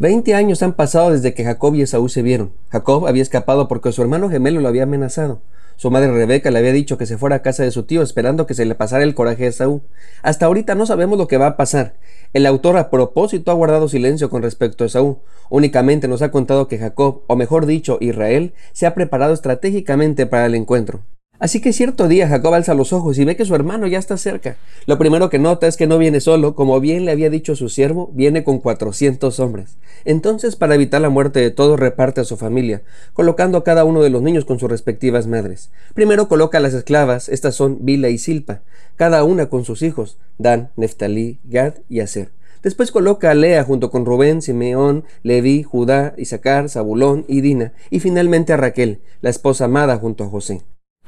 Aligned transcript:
Veinte 0.00 0.34
años 0.34 0.62
han 0.62 0.72
pasado 0.72 1.10
desde 1.10 1.34
que 1.34 1.44
Jacob 1.44 1.74
y 1.74 1.82
Esaú 1.82 2.08
se 2.08 2.22
vieron. 2.22 2.54
Jacob 2.70 3.06
había 3.06 3.20
escapado 3.20 3.68
porque 3.68 3.92
su 3.92 4.00
hermano 4.00 4.30
gemelo 4.30 4.62
lo 4.62 4.68
había 4.68 4.84
amenazado. 4.84 5.42
Su 5.76 5.90
madre 5.90 6.10
Rebeca 6.10 6.50
le 6.50 6.58
había 6.58 6.72
dicho 6.72 6.96
que 6.96 7.04
se 7.04 7.18
fuera 7.18 7.36
a 7.36 7.42
casa 7.42 7.64
de 7.64 7.70
su 7.70 7.82
tío 7.82 8.00
esperando 8.00 8.46
que 8.46 8.54
se 8.54 8.64
le 8.64 8.74
pasara 8.74 9.04
el 9.04 9.14
coraje 9.14 9.44
a 9.44 9.48
Esaú. 9.48 9.82
Hasta 10.22 10.46
ahorita 10.46 10.74
no 10.74 10.86
sabemos 10.86 11.18
lo 11.18 11.28
que 11.28 11.36
va 11.36 11.48
a 11.48 11.56
pasar. 11.58 11.96
El 12.32 12.46
autor 12.46 12.78
a 12.78 12.88
propósito 12.88 13.50
ha 13.50 13.54
guardado 13.54 13.90
silencio 13.90 14.30
con 14.30 14.40
respecto 14.40 14.84
a 14.84 14.86
Esaú. 14.86 15.18
Únicamente 15.50 16.08
nos 16.08 16.22
ha 16.22 16.30
contado 16.30 16.66
que 16.66 16.78
Jacob, 16.78 17.20
o 17.26 17.36
mejor 17.36 17.66
dicho, 17.66 17.98
Israel, 18.00 18.54
se 18.72 18.86
ha 18.86 18.94
preparado 18.94 19.34
estratégicamente 19.34 20.24
para 20.24 20.46
el 20.46 20.54
encuentro. 20.54 21.02
Así 21.40 21.62
que 21.62 21.72
cierto 21.72 22.06
día 22.06 22.28
Jacob 22.28 22.52
alza 22.52 22.74
los 22.74 22.92
ojos 22.92 23.18
y 23.18 23.24
ve 23.24 23.34
que 23.34 23.46
su 23.46 23.54
hermano 23.54 23.86
ya 23.86 23.98
está 23.98 24.18
cerca. 24.18 24.58
Lo 24.84 24.98
primero 24.98 25.30
que 25.30 25.38
nota 25.38 25.66
es 25.66 25.78
que 25.78 25.86
no 25.86 25.96
viene 25.96 26.20
solo, 26.20 26.54
como 26.54 26.78
bien 26.80 27.06
le 27.06 27.12
había 27.12 27.30
dicho 27.30 27.56
su 27.56 27.70
siervo, 27.70 28.10
viene 28.12 28.44
con 28.44 28.58
cuatrocientos 28.58 29.40
hombres. 29.40 29.78
Entonces, 30.04 30.54
para 30.54 30.74
evitar 30.74 31.00
la 31.00 31.08
muerte 31.08 31.40
de 31.40 31.50
todos, 31.50 31.80
reparte 31.80 32.20
a 32.20 32.24
su 32.24 32.36
familia, 32.36 32.82
colocando 33.14 33.56
a 33.56 33.64
cada 33.64 33.84
uno 33.84 34.02
de 34.02 34.10
los 34.10 34.20
niños 34.20 34.44
con 34.44 34.58
sus 34.58 34.70
respectivas 34.70 35.26
madres. 35.26 35.70
Primero 35.94 36.28
coloca 36.28 36.58
a 36.58 36.60
las 36.60 36.74
esclavas, 36.74 37.30
estas 37.30 37.54
son 37.54 37.78
Bila 37.80 38.10
y 38.10 38.18
Silpa, 38.18 38.60
cada 38.96 39.24
una 39.24 39.48
con 39.48 39.64
sus 39.64 39.80
hijos, 39.80 40.18
Dan, 40.36 40.68
Neftalí, 40.76 41.38
Gad 41.44 41.76
y 41.88 42.00
Aser. 42.00 42.32
Después 42.62 42.92
coloca 42.92 43.30
a 43.30 43.34
Lea 43.34 43.64
junto 43.64 43.90
con 43.90 44.04
Rubén, 44.04 44.42
Simeón, 44.42 45.04
Leví, 45.22 45.62
Judá, 45.62 46.12
Isaacar, 46.18 46.68
Zabulón 46.68 47.24
y 47.28 47.40
Dina, 47.40 47.72
y 47.88 48.00
finalmente 48.00 48.52
a 48.52 48.58
Raquel, 48.58 49.00
la 49.22 49.30
esposa 49.30 49.64
amada 49.64 49.96
junto 49.96 50.24
a 50.24 50.28
José. 50.28 50.60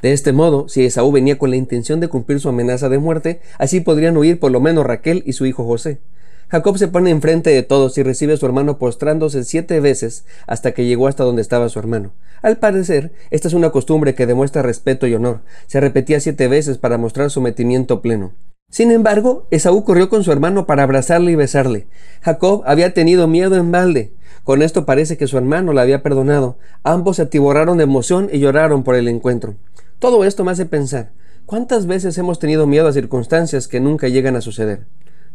De 0.02 0.12
este 0.12 0.32
modo, 0.32 0.68
si 0.68 0.84
Esaú 0.84 1.12
venía 1.12 1.38
con 1.38 1.50
la 1.50 1.56
intención 1.56 2.00
de 2.00 2.08
cumplir 2.08 2.40
su 2.40 2.48
amenaza 2.48 2.88
de 2.88 2.98
muerte, 2.98 3.40
así 3.58 3.80
podrían 3.80 4.16
huir 4.16 4.40
por 4.40 4.50
lo 4.50 4.60
menos 4.60 4.84
Raquel 4.84 5.22
y 5.24 5.32
su 5.32 5.46
hijo 5.46 5.64
José. 5.64 6.00
Jacob 6.48 6.76
se 6.76 6.88
pone 6.88 7.10
enfrente 7.10 7.50
de 7.50 7.62
todos 7.62 7.96
y 7.96 8.02
recibe 8.02 8.34
a 8.34 8.36
su 8.36 8.44
hermano 8.44 8.78
postrándose 8.78 9.44
siete 9.44 9.78
veces 9.80 10.26
hasta 10.46 10.72
que 10.72 10.84
llegó 10.84 11.06
hasta 11.06 11.22
donde 11.24 11.40
estaba 11.40 11.68
su 11.68 11.78
hermano. 11.78 12.12
Al 12.42 12.58
parecer, 12.58 13.12
esta 13.30 13.46
es 13.46 13.54
una 13.54 13.70
costumbre 13.70 14.16
que 14.16 14.26
demuestra 14.26 14.60
respeto 14.60 15.06
y 15.06 15.14
honor. 15.14 15.40
Se 15.68 15.80
repetía 15.80 16.18
siete 16.18 16.48
veces 16.48 16.78
para 16.78 16.98
mostrar 16.98 17.30
sometimiento 17.30 18.02
pleno. 18.02 18.32
Sin 18.70 18.90
embargo, 18.90 19.46
Esaú 19.50 19.84
corrió 19.84 20.08
con 20.08 20.24
su 20.24 20.32
hermano 20.32 20.66
para 20.66 20.82
abrazarle 20.82 21.30
y 21.30 21.36
besarle. 21.36 21.86
Jacob 22.22 22.62
había 22.66 22.92
tenido 22.92 23.28
miedo 23.28 23.54
en 23.54 23.70
balde. 23.70 24.12
Con 24.44 24.62
esto 24.62 24.84
parece 24.84 25.16
que 25.16 25.28
su 25.28 25.38
hermano 25.38 25.72
la 25.72 25.82
había 25.82 26.02
perdonado. 26.02 26.58
Ambos 26.82 27.16
se 27.16 27.22
atiborraron 27.22 27.78
de 27.78 27.84
emoción 27.84 28.28
y 28.32 28.40
lloraron 28.40 28.82
por 28.82 28.96
el 28.96 29.08
encuentro. 29.08 29.54
Todo 30.02 30.24
esto 30.24 30.42
me 30.42 30.50
hace 30.50 30.66
pensar, 30.66 31.12
¿cuántas 31.46 31.86
veces 31.86 32.18
hemos 32.18 32.40
tenido 32.40 32.66
miedo 32.66 32.88
a 32.88 32.92
circunstancias 32.92 33.68
que 33.68 33.78
nunca 33.78 34.08
llegan 34.08 34.34
a 34.34 34.40
suceder? 34.40 34.88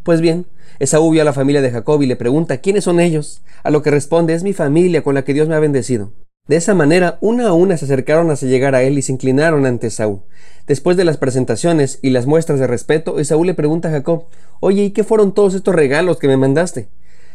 Pues 0.04 0.20
bien, 0.20 0.46
Esaú 0.80 1.10
vio 1.10 1.22
a 1.22 1.24
la 1.24 1.32
familia 1.32 1.62
de 1.62 1.72
Jacob 1.72 2.02
y 2.02 2.06
le 2.06 2.18
pregunta, 2.18 2.58
¿quiénes 2.58 2.84
son 2.84 3.00
ellos? 3.00 3.42
A 3.64 3.70
lo 3.70 3.82
que 3.82 3.92
responde, 3.92 4.34
es 4.34 4.44
mi 4.44 4.52
familia 4.52 5.04
con 5.04 5.16
la 5.16 5.24
que 5.24 5.34
Dios 5.34 5.48
me 5.48 5.56
ha 5.56 5.60
bendecido. 5.60 6.12
De 6.50 6.58
esa 6.58 6.74
manera, 6.74 7.18
una 7.22 7.48
a 7.48 7.54
una 7.54 7.78
se 7.78 7.86
acercaron 7.86 8.30
hasta 8.30 8.46
llegar 8.46 8.76
a 8.76 8.84
él 8.84 8.98
y 8.98 9.04
se 9.04 9.14
inclinaron 9.14 9.66
ante 9.66 9.88
Esaú. 9.88 10.24
Después 10.68 10.98
de 10.98 11.06
las 11.06 11.16
presentaciones 11.16 12.00
y 12.02 12.10
las 12.10 12.26
muestras 12.26 12.60
de 12.60 12.68
respeto, 12.68 13.20
Esaú 13.20 13.46
le 13.46 13.54
pregunta 13.54 13.88
a 13.88 13.92
Jacob, 13.92 14.26
Oye, 14.60 14.84
¿y 14.84 14.92
qué 14.92 15.06
fueron 15.06 15.34
todos 15.34 15.54
estos 15.54 15.76
regalos 15.76 16.20
que 16.20 16.28
me 16.28 16.36
mandaste? 16.36 16.90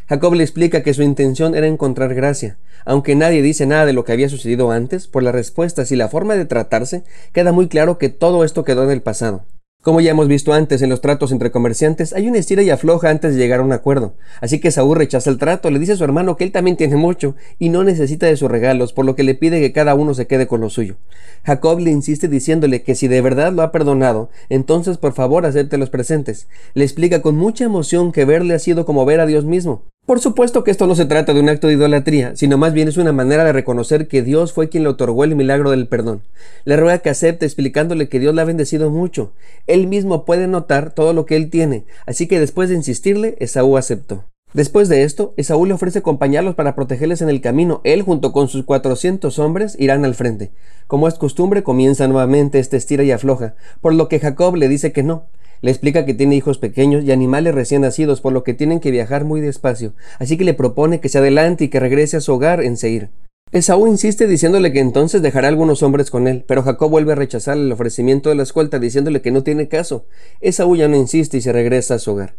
Jacob 0.08 0.34
le 0.34 0.42
explica 0.42 0.82
que 0.82 0.94
su 0.94 1.02
intención 1.02 1.54
era 1.54 1.66
encontrar 1.66 2.14
gracia. 2.14 2.58
Aunque 2.84 3.14
nadie 3.14 3.42
dice 3.42 3.66
nada 3.66 3.86
de 3.86 3.92
lo 3.92 4.04
que 4.04 4.12
había 4.12 4.28
sucedido 4.28 4.70
antes, 4.70 5.06
por 5.06 5.22
las 5.22 5.34
respuestas 5.34 5.92
y 5.92 5.96
la 5.96 6.08
forma 6.08 6.34
de 6.34 6.44
tratarse, 6.44 7.04
queda 7.32 7.52
muy 7.52 7.68
claro 7.68 7.98
que 7.98 8.08
todo 8.08 8.44
esto 8.44 8.64
quedó 8.64 8.84
en 8.84 8.90
el 8.90 9.02
pasado. 9.02 9.44
Como 9.82 10.00
ya 10.00 10.12
hemos 10.12 10.28
visto 10.28 10.52
antes 10.52 10.80
en 10.80 10.90
los 10.90 11.00
tratos 11.00 11.32
entre 11.32 11.50
comerciantes, 11.50 12.12
hay 12.12 12.28
una 12.28 12.38
estira 12.38 12.62
y 12.62 12.70
afloja 12.70 13.10
antes 13.10 13.34
de 13.34 13.40
llegar 13.40 13.58
a 13.58 13.64
un 13.64 13.72
acuerdo. 13.72 14.14
Así 14.40 14.60
que 14.60 14.70
Saúl 14.70 14.96
rechaza 14.96 15.28
el 15.28 15.38
trato, 15.38 15.72
le 15.72 15.80
dice 15.80 15.94
a 15.94 15.96
su 15.96 16.04
hermano 16.04 16.36
que 16.36 16.44
él 16.44 16.52
también 16.52 16.76
tiene 16.76 16.94
mucho 16.94 17.34
y 17.58 17.68
no 17.68 17.82
necesita 17.82 18.26
de 18.26 18.36
sus 18.36 18.48
regalos, 18.48 18.92
por 18.92 19.04
lo 19.04 19.16
que 19.16 19.24
le 19.24 19.34
pide 19.34 19.60
que 19.60 19.72
cada 19.72 19.96
uno 19.96 20.14
se 20.14 20.28
quede 20.28 20.46
con 20.46 20.60
lo 20.60 20.70
suyo. 20.70 20.98
Jacob 21.42 21.80
le 21.80 21.90
insiste 21.90 22.28
diciéndole 22.28 22.84
que 22.84 22.94
si 22.94 23.08
de 23.08 23.22
verdad 23.22 23.52
lo 23.52 23.62
ha 23.62 23.72
perdonado, 23.72 24.30
entonces 24.48 24.98
por 24.98 25.14
favor 25.14 25.46
acepte 25.46 25.78
los 25.78 25.90
presentes. 25.90 26.46
Le 26.74 26.84
explica 26.84 27.20
con 27.20 27.36
mucha 27.36 27.64
emoción 27.64 28.12
que 28.12 28.24
verle 28.24 28.54
ha 28.54 28.60
sido 28.60 28.86
como 28.86 29.04
ver 29.04 29.18
a 29.18 29.26
Dios 29.26 29.44
mismo. 29.44 29.82
Por 30.04 30.18
supuesto 30.18 30.64
que 30.64 30.72
esto 30.72 30.88
no 30.88 30.96
se 30.96 31.06
trata 31.06 31.32
de 31.32 31.38
un 31.38 31.48
acto 31.48 31.68
de 31.68 31.74
idolatría, 31.74 32.34
sino 32.34 32.58
más 32.58 32.72
bien 32.72 32.88
es 32.88 32.96
una 32.96 33.12
manera 33.12 33.44
de 33.44 33.52
reconocer 33.52 34.08
que 34.08 34.22
Dios 34.22 34.52
fue 34.52 34.68
quien 34.68 34.82
le 34.82 34.88
otorgó 34.88 35.22
el 35.22 35.36
milagro 35.36 35.70
del 35.70 35.86
perdón. 35.86 36.22
Le 36.64 36.76
ruega 36.76 36.98
que 36.98 37.10
acepte 37.10 37.46
explicándole 37.46 38.08
que 38.08 38.18
Dios 38.18 38.34
le 38.34 38.42
ha 38.42 38.44
bendecido 38.44 38.90
mucho. 38.90 39.30
Él 39.68 39.86
mismo 39.86 40.24
puede 40.24 40.48
notar 40.48 40.92
todo 40.92 41.12
lo 41.12 41.24
que 41.24 41.36
él 41.36 41.50
tiene, 41.50 41.84
así 42.04 42.26
que 42.26 42.40
después 42.40 42.68
de 42.68 42.74
insistirle, 42.74 43.36
Esaú 43.38 43.76
aceptó. 43.76 44.24
Después 44.54 44.88
de 44.88 45.04
esto, 45.04 45.34
Esaú 45.36 45.66
le 45.66 45.72
ofrece 45.72 46.00
acompañarlos 46.00 46.56
para 46.56 46.74
protegerles 46.74 47.22
en 47.22 47.28
el 47.28 47.40
camino. 47.40 47.80
Él, 47.84 48.02
junto 48.02 48.32
con 48.32 48.48
sus 48.48 48.64
cuatrocientos 48.64 49.38
hombres, 49.38 49.76
irán 49.78 50.04
al 50.04 50.16
frente. 50.16 50.50
Como 50.88 51.06
es 51.06 51.14
costumbre, 51.14 51.62
comienza 51.62 52.08
nuevamente 52.08 52.58
este 52.58 52.76
estira 52.76 53.04
y 53.04 53.12
afloja, 53.12 53.54
por 53.80 53.94
lo 53.94 54.08
que 54.08 54.18
Jacob 54.18 54.56
le 54.56 54.68
dice 54.68 54.90
que 54.90 55.04
no. 55.04 55.26
Le 55.62 55.70
explica 55.70 56.04
que 56.04 56.12
tiene 56.12 56.36
hijos 56.36 56.58
pequeños 56.58 57.04
y 57.04 57.12
animales 57.12 57.54
recién 57.54 57.82
nacidos, 57.82 58.20
por 58.20 58.32
lo 58.32 58.42
que 58.42 58.52
tienen 58.52 58.80
que 58.80 58.90
viajar 58.90 59.24
muy 59.24 59.40
despacio, 59.40 59.94
así 60.18 60.36
que 60.36 60.44
le 60.44 60.54
propone 60.54 61.00
que 61.00 61.08
se 61.08 61.18
adelante 61.18 61.64
y 61.64 61.68
que 61.68 61.80
regrese 61.80 62.16
a 62.16 62.20
su 62.20 62.34
hogar 62.34 62.62
en 62.62 62.76
Seir. 62.76 63.10
Esaú 63.52 63.86
insiste 63.86 64.26
diciéndole 64.26 64.72
que 64.72 64.80
entonces 64.80 65.22
dejará 65.22 65.48
algunos 65.48 65.82
hombres 65.82 66.10
con 66.10 66.26
él, 66.26 66.42
pero 66.48 66.62
Jacob 66.62 66.90
vuelve 66.90 67.12
a 67.12 67.16
rechazar 67.16 67.56
el 67.56 67.70
ofrecimiento 67.70 68.28
de 68.28 68.34
la 68.34 68.42
escolta 68.42 68.78
diciéndole 68.78 69.20
que 69.20 69.30
no 69.30 69.42
tiene 69.42 69.68
caso. 69.68 70.06
Esaú 70.40 70.74
ya 70.74 70.88
no 70.88 70.96
insiste 70.96 71.36
y 71.36 71.42
se 71.42 71.52
regresa 71.52 71.94
a 71.94 71.98
su 71.98 72.12
hogar. 72.12 72.34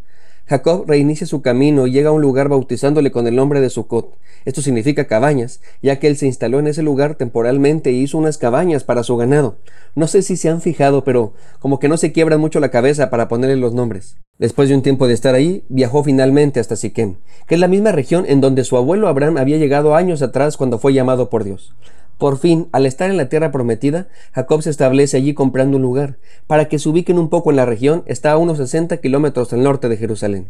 Jacob 0.46 0.84
reinicia 0.86 1.26
su 1.26 1.40
camino 1.40 1.86
y 1.86 1.92
llega 1.92 2.10
a 2.10 2.12
un 2.12 2.20
lugar 2.20 2.48
bautizándole 2.50 3.10
con 3.10 3.26
el 3.26 3.34
nombre 3.34 3.60
de 3.62 3.70
Sucot. 3.70 4.18
Esto 4.44 4.60
significa 4.60 5.06
cabañas, 5.06 5.60
ya 5.80 5.98
que 5.98 6.06
él 6.06 6.18
se 6.18 6.26
instaló 6.26 6.58
en 6.58 6.66
ese 6.66 6.82
lugar 6.82 7.14
temporalmente 7.14 7.92
y 7.92 8.02
hizo 8.02 8.18
unas 8.18 8.36
cabañas 8.36 8.84
para 8.84 9.02
su 9.02 9.16
ganado. 9.16 9.56
No 9.94 10.06
sé 10.06 10.20
si 10.20 10.36
se 10.36 10.50
han 10.50 10.60
fijado, 10.60 11.02
pero 11.02 11.32
como 11.60 11.78
que 11.78 11.88
no 11.88 11.96
se 11.96 12.12
quiebran 12.12 12.40
mucho 12.40 12.60
la 12.60 12.70
cabeza 12.70 13.08
para 13.08 13.28
ponerle 13.28 13.56
los 13.56 13.72
nombres. 13.72 14.18
Después 14.38 14.68
de 14.68 14.74
un 14.74 14.82
tiempo 14.82 15.06
de 15.06 15.14
estar 15.14 15.34
ahí, 15.34 15.64
viajó 15.70 16.04
finalmente 16.04 16.60
hasta 16.60 16.76
Siquem, 16.76 17.14
que 17.46 17.54
es 17.54 17.60
la 17.60 17.68
misma 17.68 17.92
región 17.92 18.26
en 18.28 18.42
donde 18.42 18.64
su 18.64 18.76
abuelo 18.76 19.08
Abraham 19.08 19.38
había 19.38 19.56
llegado 19.56 19.94
años 19.94 20.20
atrás 20.20 20.58
cuando 20.58 20.78
fue 20.78 20.92
llamado 20.92 21.30
por 21.30 21.44
Dios. 21.44 21.74
Por 22.18 22.38
fin, 22.38 22.68
al 22.72 22.86
estar 22.86 23.10
en 23.10 23.16
la 23.16 23.28
tierra 23.28 23.50
prometida, 23.50 24.08
Jacob 24.32 24.62
se 24.62 24.70
establece 24.70 25.16
allí 25.16 25.34
comprando 25.34 25.76
un 25.76 25.82
lugar. 25.82 26.18
Para 26.46 26.68
que 26.68 26.78
se 26.78 26.88
ubiquen 26.88 27.18
un 27.18 27.28
poco 27.28 27.50
en 27.50 27.56
la 27.56 27.66
región, 27.66 28.04
está 28.06 28.32
a 28.32 28.38
unos 28.38 28.58
60 28.58 28.98
kilómetros 28.98 29.52
al 29.52 29.62
norte 29.62 29.88
de 29.88 29.96
Jerusalén. 29.96 30.48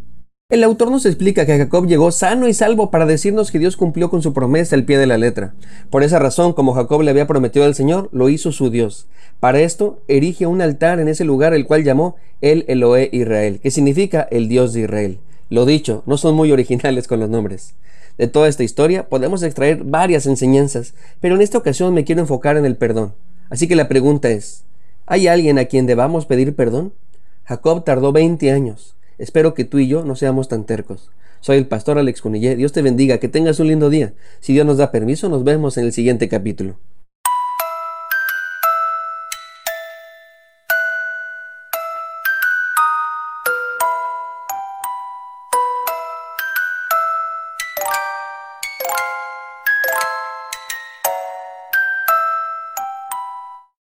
El 0.51 0.63
autor 0.63 0.91
nos 0.91 1.07
explica 1.07 1.47
que 1.47 1.57
Jacob 1.57 1.87
llegó 1.87 2.13
sano 2.13 2.47
y 2.49 2.53
salvo 2.53 2.91
para 2.91 3.07
decirnos 3.07 3.51
que 3.51 3.59
Dios 3.59 3.79
cumplió 3.79 4.11
con 4.11 4.21
su 4.21 4.35
promesa 4.35 4.77
al 4.77 4.85
pie 4.85 4.99
de 4.99 5.07
la 5.07 5.17
letra. 5.17 5.55
Por 5.89 6.03
esa 6.03 6.19
razón, 6.19 6.53
como 6.53 6.75
Jacob 6.75 7.01
le 7.01 7.11
había 7.11 7.27
prometido 7.27 7.65
al 7.65 7.75
Señor, 7.75 8.11
lo 8.13 8.29
hizo 8.29 8.53
su 8.53 8.69
Dios. 8.69 9.09
Para 9.41 9.61
esto, 9.61 10.03
erige 10.07 10.47
un 10.47 10.61
altar 10.61 11.01
en 11.01 11.09
ese 11.09 11.25
lugar, 11.25 11.55
el 11.55 11.67
cual 11.67 11.83
llamó 11.83 12.17
el 12.43 12.67
Eloé 12.69 13.09
Israel, 13.11 13.59
que 13.61 13.71
significa 13.71 14.29
el 14.31 14.49
Dios 14.49 14.75
de 14.75 14.83
Israel. 14.83 15.19
Lo 15.51 15.67
dicho, 15.67 16.03
no 16.07 16.17
son 16.17 16.35
muy 16.35 16.53
originales 16.53 17.07
con 17.07 17.21
los 17.21 17.29
nombres. 17.29 17.75
De 18.17 18.29
toda 18.29 18.49
esta 18.49 18.63
historia 18.63 19.09
podemos 19.09 19.43
extraer 19.43 19.85
varias 19.85 20.27
enseñanzas, 20.27 20.95
pero 21.21 21.35
en 21.35 21.43
esta 21.43 21.59
ocasión 21.59 21.93
me 21.95 22.05
quiero 22.05 22.21
enfocar 22.21 22.57
en 22.57 22.65
el 22.65 22.77
perdón. 22.77 23.15
Así 23.51 23.69
que 23.69 23.77
la 23.77 23.89
pregunta 23.89 24.31
es, 24.31 24.65
¿hay 25.07 25.27
alguien 25.27 25.59
a 25.59 25.67
quien 25.67 25.87
debamos 25.87 26.27
pedir 26.27 26.55
perdón? 26.55 26.93
Jacob 27.45 27.85
tardó 27.85 28.13
20 28.13 28.51
años. 28.51 28.97
Espero 29.19 29.55
que 29.55 29.65
tú 29.65 29.79
y 29.79 29.87
yo 29.87 30.05
no 30.05 30.17
seamos 30.17 30.49
tan 30.49 30.65
tercos. 30.65 31.11
Soy 31.41 31.59
el 31.59 31.67
pastor 31.67 31.99
Alex 31.99 32.23
Cunillé. 32.23 32.57
Dios 32.57 32.73
te 32.73 32.81
bendiga, 32.81 33.19
que 33.19 33.29
tengas 33.29 33.61
un 33.61 33.67
lindo 33.67 33.91
día. 33.91 34.15
Si 34.41 34.55
Dios 34.55 34.65
nos 34.65 34.79
da 34.79 34.91
permiso, 34.91 35.29
nos 35.29 35.45
vemos 35.45 35.77
en 35.77 35.85
el 35.85 35.93
siguiente 35.93 36.29
capítulo. 36.29 36.77